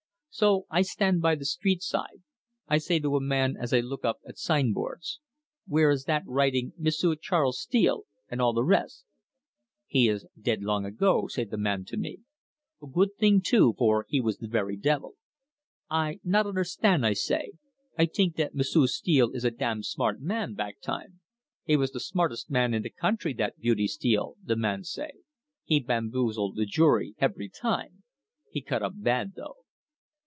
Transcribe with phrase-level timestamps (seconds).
[0.33, 2.23] So I stand by the streetside.
[2.65, 5.19] I say to a man as I look up at sign boards,'
[5.67, 9.03] 'Where is that writing "M'sieu' Charles Steele," and all the res'?'
[9.87, 12.19] 'He is dead long ago,' say the man to me.
[12.81, 15.15] 'A good thing too, for he was the very devil.'
[15.89, 17.51] 'I not understan',' I say.
[17.97, 21.19] 'I tink that M'sieu' Steele is a dam smart man back time.'
[21.65, 25.11] 'He was the smartes' man in the country, that Beauty Steele,' the man say.
[25.65, 28.03] 'He bamboozle the jury hevery time.
[28.49, 29.57] He cut up bad though.